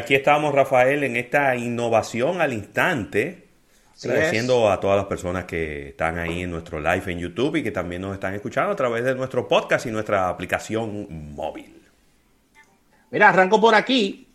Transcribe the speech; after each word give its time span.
aquí 0.00 0.14
estamos, 0.14 0.54
Rafael, 0.54 1.04
en 1.04 1.16
esta 1.16 1.54
innovación 1.56 2.40
al 2.40 2.52
instante. 2.52 3.48
agradeciendo 4.02 4.70
a 4.70 4.80
todas 4.80 4.96
las 4.96 5.06
personas 5.06 5.44
que 5.44 5.90
están 5.90 6.18
ahí 6.18 6.42
en 6.42 6.50
nuestro 6.50 6.80
live 6.80 7.12
en 7.12 7.18
YouTube 7.18 7.56
y 7.56 7.62
que 7.62 7.70
también 7.70 8.02
nos 8.02 8.14
están 8.14 8.34
escuchando 8.34 8.72
a 8.72 8.76
través 8.76 9.04
de 9.04 9.14
nuestro 9.14 9.46
podcast 9.46 9.86
y 9.86 9.90
nuestra 9.90 10.28
aplicación 10.28 11.34
móvil. 11.34 11.82
Mira, 13.10 13.28
arranco 13.28 13.60
por 13.60 13.74
aquí 13.74 14.26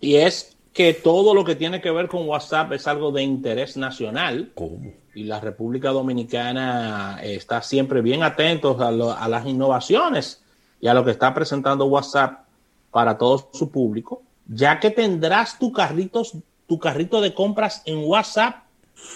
y 0.00 0.16
es 0.16 0.56
que 0.72 0.94
todo 0.94 1.34
lo 1.34 1.44
que 1.44 1.56
tiene 1.56 1.80
que 1.80 1.90
ver 1.90 2.08
con 2.08 2.26
WhatsApp 2.28 2.72
es 2.72 2.86
algo 2.86 3.12
de 3.12 3.22
interés 3.22 3.76
nacional. 3.76 4.52
¿Cómo? 4.54 4.92
Y 5.14 5.24
la 5.24 5.40
República 5.40 5.90
Dominicana 5.90 7.20
está 7.22 7.60
siempre 7.60 8.00
bien 8.00 8.22
atentos 8.22 8.80
a, 8.80 8.88
a 8.88 9.28
las 9.28 9.46
innovaciones 9.46 10.42
y 10.80 10.86
a 10.86 10.94
lo 10.94 11.04
que 11.04 11.10
está 11.10 11.34
presentando 11.34 11.86
WhatsApp 11.86 12.44
para 12.90 13.18
todo 13.18 13.50
su 13.52 13.70
público, 13.70 14.22
ya 14.52 14.80
que 14.80 14.90
tendrás 14.90 15.58
tu, 15.58 15.72
carritos, 15.72 16.34
tu 16.66 16.78
carrito 16.78 17.20
de 17.20 17.32
compras 17.32 17.82
en 17.86 17.98
WhatsApp 17.98 18.64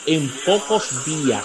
en 0.07 0.31
pocos 0.47 1.05
días, 1.05 1.45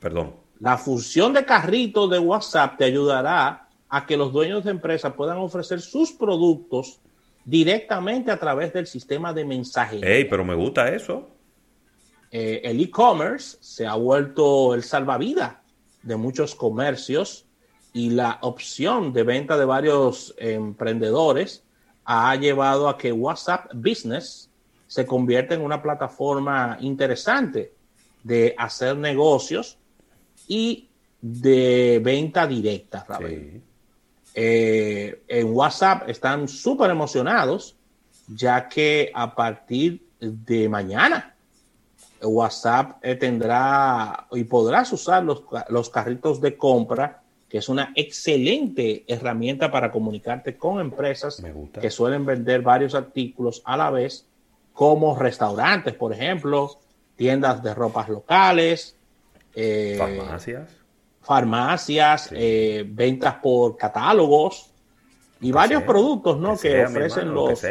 Perdón. 0.00 0.34
La 0.58 0.76
función 0.76 1.32
de 1.32 1.44
carrito 1.44 2.08
de 2.08 2.18
WhatsApp 2.18 2.76
te 2.76 2.84
ayudará 2.84 3.68
a 3.88 4.06
que 4.06 4.16
los 4.16 4.32
dueños 4.32 4.64
de 4.64 4.72
empresas 4.72 5.14
puedan 5.14 5.38
ofrecer 5.38 5.80
sus 5.80 6.12
productos 6.12 7.00
directamente 7.44 8.30
a 8.30 8.38
través 8.38 8.72
del 8.72 8.86
sistema 8.86 9.32
de 9.32 9.44
mensajería. 9.44 10.08
Ey, 10.08 10.24
pero 10.24 10.44
me 10.44 10.54
gusta 10.54 10.88
eso. 10.94 11.28
Eh, 12.30 12.60
el 12.64 12.80
e-commerce 12.80 13.58
se 13.60 13.86
ha 13.86 13.94
vuelto 13.94 14.74
el 14.74 14.82
salvavidas 14.82 15.56
de 16.02 16.16
muchos 16.16 16.54
comercios 16.54 17.46
y 17.92 18.10
la 18.10 18.38
opción 18.42 19.12
de 19.12 19.22
venta 19.22 19.56
de 19.56 19.64
varios 19.64 20.34
emprendedores 20.38 21.64
ha 22.04 22.34
llevado 22.36 22.88
a 22.88 22.96
que 22.96 23.12
WhatsApp 23.12 23.72
Business 23.74 24.48
se 24.86 25.06
convierta 25.06 25.54
en 25.54 25.62
una 25.62 25.80
plataforma 25.82 26.76
interesante 26.80 27.72
de 28.22 28.54
hacer 28.58 28.96
negocios 28.96 29.78
y 30.48 30.88
de 31.20 32.00
venta 32.02 32.46
directa. 32.46 33.06
Eh, 34.34 35.22
en 35.28 35.52
WhatsApp 35.52 36.08
están 36.08 36.48
súper 36.48 36.90
emocionados 36.90 37.76
ya 38.28 38.68
que 38.68 39.10
a 39.12 39.34
partir 39.34 40.06
de 40.20 40.68
mañana 40.68 41.34
WhatsApp 42.22 42.98
eh, 43.02 43.14
tendrá 43.16 44.26
y 44.32 44.44
podrás 44.44 44.92
usar 44.92 45.24
los, 45.24 45.42
los 45.68 45.90
carritos 45.90 46.40
de 46.40 46.56
compra 46.56 47.22
que 47.50 47.58
es 47.58 47.68
una 47.68 47.92
excelente 47.96 49.04
herramienta 49.08 49.72
para 49.72 49.90
comunicarte 49.90 50.56
con 50.56 50.80
empresas 50.80 51.42
que 51.80 51.90
suelen 51.90 52.24
vender 52.24 52.62
varios 52.62 52.94
artículos 52.94 53.60
a 53.64 53.76
la 53.76 53.90
vez, 53.90 54.24
como 54.72 55.18
restaurantes, 55.18 55.94
por 55.94 56.12
ejemplo, 56.12 56.78
tiendas 57.16 57.60
de 57.60 57.74
ropas 57.74 58.08
locales, 58.08 58.96
eh, 59.56 59.96
farmacias, 59.98 60.70
farmacias, 61.20 62.30
eh, 62.32 62.84
ventas 62.86 63.34
por 63.42 63.76
catálogos 63.76 64.70
y 65.40 65.50
varios 65.50 65.82
productos, 65.82 66.38
¿no? 66.38 66.56
Que, 66.56 66.84
ofrecen 66.84 67.34
los. 67.34 67.66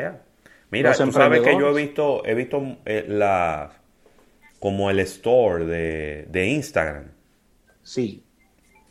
Mira, 0.72 0.94
tú 0.94 1.09
sabes 1.13 1.41
que 1.41 1.57
yo 1.57 1.69
he 1.69 1.81
visto, 1.81 2.25
he 2.25 2.35
visto 2.35 2.61
eh, 2.85 3.05
la 3.07 3.72
como 4.59 4.89
el 4.89 5.00
store 5.00 5.66
de, 5.66 6.27
de 6.30 6.47
Instagram. 6.50 7.05
Sí. 7.81 8.25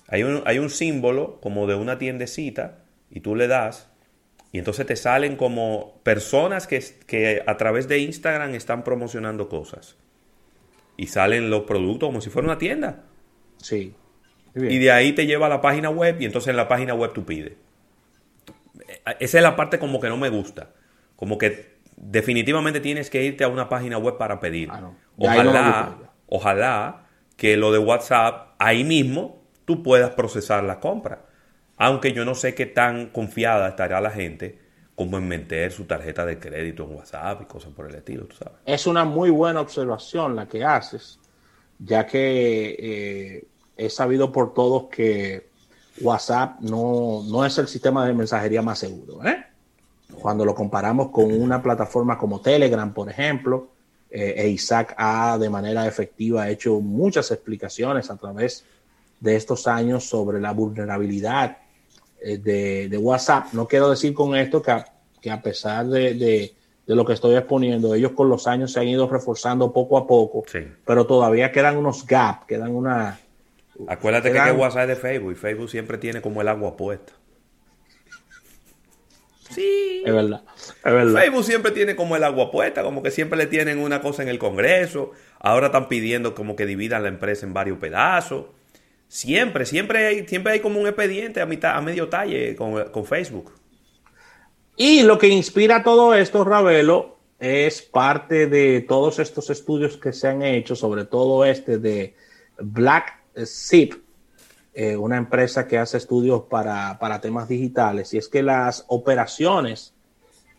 Hay 0.08 0.22
un, 0.22 0.42
hay 0.46 0.58
un 0.58 0.70
símbolo 0.70 1.40
como 1.40 1.66
de 1.66 1.74
una 1.74 1.98
tiendecita 1.98 2.78
y 3.10 3.20
tú 3.20 3.36
le 3.36 3.46
das 3.46 3.88
y 4.52 4.58
entonces 4.58 4.86
te 4.86 4.96
salen 4.96 5.36
como 5.36 6.00
personas 6.02 6.66
que, 6.66 6.82
que 7.06 7.42
a 7.46 7.56
través 7.56 7.86
de 7.88 7.98
Instagram 7.98 8.54
están 8.54 8.82
promocionando 8.82 9.48
cosas. 9.48 9.96
Y 10.96 11.08
salen 11.08 11.50
los 11.50 11.62
productos 11.62 12.08
como 12.08 12.20
si 12.20 12.30
fuera 12.30 12.46
una 12.46 12.58
tienda. 12.58 13.04
Sí. 13.58 13.94
Y 14.54 14.78
de 14.78 14.90
ahí 14.90 15.12
te 15.12 15.26
lleva 15.26 15.46
a 15.46 15.48
la 15.50 15.60
página 15.60 15.90
web 15.90 16.16
y 16.20 16.24
entonces 16.24 16.48
en 16.48 16.56
la 16.56 16.66
página 16.66 16.94
web 16.94 17.12
tú 17.12 17.24
pides. 17.24 17.52
Esa 19.20 19.38
es 19.38 19.42
la 19.42 19.54
parte 19.54 19.78
como 19.78 20.00
que 20.00 20.08
no 20.08 20.16
me 20.16 20.30
gusta. 20.30 20.70
Como 21.14 21.36
que 21.36 21.76
definitivamente 21.96 22.80
tienes 22.80 23.10
que 23.10 23.22
irte 23.24 23.44
a 23.44 23.48
una 23.48 23.68
página 23.68 23.98
web 23.98 24.16
para 24.16 24.40
pedir. 24.40 24.70
Ah, 24.72 24.90
ojalá, 25.18 25.96
ojalá 26.26 27.06
que 27.36 27.56
lo 27.56 27.70
de 27.70 27.78
WhatsApp 27.78 28.54
ahí 28.58 28.82
mismo 28.82 29.37
tú 29.68 29.82
puedas 29.82 30.12
procesar 30.12 30.64
la 30.64 30.80
compra. 30.80 31.26
Aunque 31.76 32.14
yo 32.14 32.24
no 32.24 32.34
sé 32.34 32.54
qué 32.54 32.64
tan 32.64 33.10
confiada 33.10 33.68
estará 33.68 34.00
la 34.00 34.10
gente 34.10 34.58
como 34.94 35.18
en 35.18 35.28
meter 35.28 35.70
su 35.72 35.84
tarjeta 35.84 36.24
de 36.24 36.38
crédito 36.38 36.84
en 36.84 36.96
WhatsApp 36.96 37.42
y 37.42 37.44
cosas 37.44 37.74
por 37.74 37.86
el 37.86 37.94
estilo, 37.94 38.24
tú 38.24 38.34
sabes. 38.36 38.54
Es 38.64 38.86
una 38.86 39.04
muy 39.04 39.28
buena 39.28 39.60
observación 39.60 40.34
la 40.34 40.48
que 40.48 40.64
haces, 40.64 41.20
ya 41.78 42.06
que 42.06 42.76
eh, 42.78 43.44
he 43.76 43.90
sabido 43.90 44.32
por 44.32 44.54
todos 44.54 44.84
que 44.84 45.50
WhatsApp 46.00 46.60
no, 46.60 47.22
no, 47.28 47.44
es 47.44 47.58
el 47.58 47.68
sistema 47.68 48.06
de 48.06 48.14
mensajería 48.14 48.62
más 48.62 48.78
seguro. 48.78 49.22
¿eh? 49.26 49.44
Cuando 50.18 50.46
lo 50.46 50.54
comparamos 50.54 51.10
con 51.10 51.30
una 51.30 51.62
plataforma 51.62 52.16
como 52.16 52.40
Telegram, 52.40 52.94
por 52.94 53.10
ejemplo, 53.10 53.68
eh, 54.10 54.32
e 54.34 54.48
Isaac 54.48 54.94
ha 54.96 55.36
de 55.36 55.50
manera 55.50 55.86
efectiva 55.86 56.48
hecho 56.48 56.80
muchas 56.80 57.30
explicaciones 57.30 58.10
a 58.10 58.16
través 58.16 58.60
de 58.60 58.68
de 59.20 59.36
estos 59.36 59.66
años 59.66 60.04
sobre 60.04 60.40
la 60.40 60.52
vulnerabilidad 60.52 61.58
eh, 62.20 62.38
de, 62.38 62.98
WhatsApp. 62.98 63.52
No 63.52 63.66
quiero 63.66 63.90
decir 63.90 64.14
con 64.14 64.34
esto 64.36 64.62
que 64.62 64.70
a, 64.70 64.84
que 65.20 65.30
a 65.30 65.40
pesar 65.40 65.86
de, 65.86 66.54
lo 66.86 67.04
que 67.04 67.12
estoy 67.12 67.36
exponiendo, 67.36 67.94
ellos 67.94 68.12
con 68.12 68.28
los 68.28 68.46
años 68.46 68.72
se 68.72 68.80
han 68.80 68.88
ido 68.88 69.08
reforzando 69.08 69.72
poco 69.72 69.98
a 69.98 70.06
poco, 70.06 70.44
pero 70.84 71.06
todavía 71.06 71.52
quedan 71.52 71.76
unos 71.76 72.06
gaps, 72.06 72.46
quedan 72.46 72.74
una... 72.74 73.20
Acuérdate 73.86 74.32
que, 74.32 74.38
WhatsApp 74.52 74.82
es 74.82 74.88
de 74.88 74.96
Facebook 74.96 75.32
y 75.32 75.34
Facebook 75.36 75.70
siempre 75.70 75.98
tiene 75.98 76.20
como 76.20 76.40
el 76.40 76.48
agua 76.48 76.76
puesta. 76.76 77.12
Sí. 79.50 80.02
Es 80.04 80.12
verdad, 80.12 80.42
es 80.56 80.92
verdad. 80.92 81.20
Facebook 81.20 81.44
siempre 81.44 81.70
tiene 81.70 81.94
como 81.94 82.16
el 82.16 82.24
agua 82.24 82.50
puesta, 82.50 82.82
como 82.82 83.02
que 83.02 83.10
siempre 83.10 83.38
le 83.38 83.46
tienen 83.46 83.78
una 83.78 84.00
cosa 84.00 84.22
en 84.22 84.28
el 84.28 84.38
Congreso. 84.38 85.12
Ahora 85.38 85.66
están 85.66 85.88
pidiendo 85.88 86.34
como 86.34 86.56
que 86.56 86.66
dividan 86.66 87.02
la 87.04 87.08
empresa 87.08 87.46
en 87.46 87.54
varios 87.54 87.78
pedazos. 87.78 88.46
Siempre, 89.08 89.64
siempre 89.64 90.06
hay, 90.06 90.28
siempre 90.28 90.52
hay 90.52 90.60
como 90.60 90.78
un 90.78 90.86
expediente 90.86 91.40
a, 91.40 91.46
mitad, 91.46 91.74
a 91.76 91.80
medio 91.80 92.10
talle 92.10 92.54
con, 92.54 93.06
Facebook. 93.06 93.54
Y 94.76 95.02
lo 95.02 95.18
que 95.18 95.28
inspira 95.28 95.82
todo 95.82 96.12
esto, 96.14 96.44
Ravelo, 96.44 97.16
es 97.38 97.80
parte 97.80 98.46
de 98.46 98.82
todos 98.82 99.18
estos 99.18 99.48
estudios 99.48 99.96
que 99.96 100.12
se 100.12 100.28
han 100.28 100.42
hecho, 100.42 100.76
sobre 100.76 101.06
todo 101.06 101.46
este 101.46 101.78
de 101.78 102.14
Black 102.58 103.18
Zip, 103.46 103.94
eh, 104.74 104.94
una 104.96 105.16
empresa 105.16 105.66
que 105.66 105.78
hace 105.78 105.96
estudios 105.96 106.42
para, 106.42 107.18
temas 107.22 107.48
digitales, 107.48 108.12
y 108.12 108.18
es 108.18 108.28
que 108.28 108.42
las 108.42 108.84
operaciones 108.88 109.94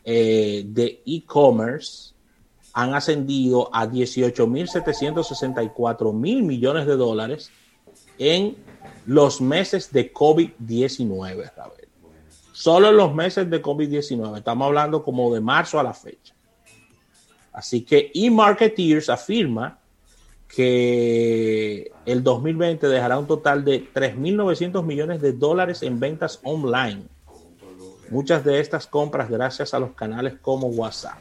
eh, 0.04 0.64
de 0.66 1.04
e-commerce 1.06 2.16
han 2.74 2.96
ascendido 2.96 3.70
a 3.74 3.86
18.764 3.86 6.14
mil 6.14 6.42
millones 6.44 6.88
de 6.88 6.96
dólares 6.96 7.52
en 8.20 8.58
los 9.06 9.42
meses 9.42 9.92
de 9.92 10.14
COVID-19, 10.14 11.52
Solo 12.52 12.90
en 12.90 12.98
los 12.98 13.16
meses 13.16 13.50
de 13.50 13.62
COVID-19. 13.62 14.38
Estamos 14.38 14.68
hablando 14.68 15.02
como 15.02 15.34
de 15.34 15.40
marzo 15.40 15.80
a 15.80 15.84
la 15.84 15.94
fecha. 15.94 16.36
Así 17.54 17.82
que 17.82 18.12
eMarketeers 18.14 19.10
afirma 19.10 19.80
que 20.48 21.92
el 22.06 22.22
2020 22.22 22.88
dejará 22.88 23.18
un 23.18 23.28
total 23.28 23.64
de 23.64 23.88
3.900 23.94 24.84
millones 24.84 25.22
de 25.22 25.32
dólares 25.32 25.84
en 25.84 26.00
ventas 26.00 26.42
online. 26.44 27.04
Muchas 28.10 28.44
de 28.44 28.60
estas 28.60 28.88
compras 28.88 29.30
gracias 29.30 29.74
a 29.74 29.80
los 29.80 29.92
canales 29.92 30.36
como 30.42 30.68
WhatsApp. 30.68 31.18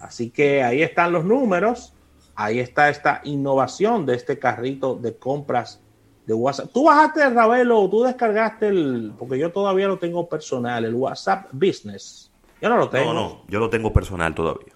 Así 0.00 0.30
que 0.30 0.62
ahí 0.62 0.82
están 0.82 1.12
los 1.12 1.24
números 1.24 1.92
ahí 2.38 2.60
está 2.60 2.88
esta 2.88 3.20
innovación 3.24 4.06
de 4.06 4.14
este 4.14 4.38
carrito 4.38 4.94
de 4.94 5.16
compras 5.16 5.80
de 6.24 6.34
WhatsApp. 6.34 6.70
Tú 6.72 6.84
bajaste 6.84 7.24
el 7.24 7.34
Ravelo, 7.34 7.90
tú 7.90 8.04
descargaste 8.04 8.68
el, 8.68 9.12
porque 9.18 9.38
yo 9.38 9.50
todavía 9.50 9.88
lo 9.88 9.98
tengo 9.98 10.28
personal, 10.28 10.84
el 10.84 10.94
WhatsApp 10.94 11.48
Business. 11.50 12.30
Yo 12.62 12.68
no 12.68 12.76
lo 12.76 12.88
tengo. 12.88 13.12
No, 13.12 13.20
no, 13.20 13.42
yo 13.48 13.58
lo 13.58 13.68
tengo 13.68 13.92
personal 13.92 14.36
todavía. 14.36 14.72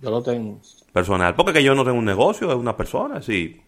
Yo 0.00 0.10
lo 0.10 0.22
tengo. 0.22 0.60
Personal, 0.92 1.34
porque 1.34 1.52
que 1.52 1.64
yo 1.64 1.74
no 1.74 1.84
tengo 1.84 1.98
un 1.98 2.04
negocio, 2.04 2.48
es 2.48 2.56
una 2.56 2.76
persona. 2.76 3.20
Si, 3.20 3.60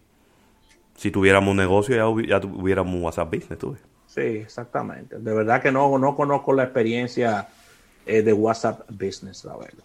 si 0.95 1.11
tuviéramos 1.11 1.51
un 1.51 1.57
negocio, 1.57 2.21
ya, 2.21 2.39
tuviéramos 2.39 2.93
un 2.93 3.03
WhatsApp 3.03 3.33
Business, 3.33 3.59
tú. 3.59 3.75
Sí, 4.05 4.21
exactamente. 4.21 5.19
De 5.19 5.33
verdad 5.33 5.61
que 5.61 5.71
no, 5.71 5.97
no 5.97 6.15
conozco 6.15 6.53
la 6.53 6.63
experiencia 6.63 7.49
eh, 8.05 8.21
de 8.21 8.31
WhatsApp 8.31 8.89
Business, 8.89 9.43
Ravelo. 9.43 9.83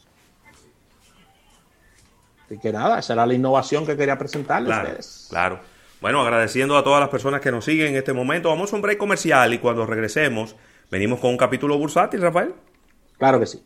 Así 2.52 2.60
que 2.60 2.70
nada, 2.70 2.98
esa 2.98 3.14
era 3.14 3.24
la 3.24 3.32
innovación 3.32 3.86
que 3.86 3.96
quería 3.96 4.18
presentarles 4.18 4.76
claro, 4.76 4.98
Claro. 5.30 5.60
Bueno, 6.02 6.20
agradeciendo 6.20 6.76
a 6.76 6.84
todas 6.84 7.00
las 7.00 7.08
personas 7.08 7.40
que 7.40 7.50
nos 7.50 7.64
siguen 7.64 7.86
en 7.88 7.96
este 7.96 8.12
momento. 8.12 8.50
Vamos 8.50 8.70
a 8.70 8.76
un 8.76 8.82
break 8.82 8.98
comercial 8.98 9.54
y 9.54 9.58
cuando 9.58 9.86
regresemos, 9.86 10.54
venimos 10.90 11.18
con 11.18 11.30
un 11.30 11.38
capítulo 11.38 11.78
bursátil, 11.78 12.20
Rafael. 12.20 12.52
Claro 13.16 13.40
que 13.40 13.46
sí. 13.46 13.64